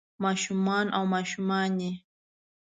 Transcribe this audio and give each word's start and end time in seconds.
ما 0.21 0.31
شومان 0.43 0.85
او 0.97 1.03
ماشومانے 1.13 1.91